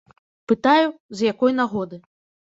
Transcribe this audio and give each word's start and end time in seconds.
Пытаю, 0.51 0.87
з 1.21 1.29
якой 1.33 1.55
нагоды. 1.61 2.03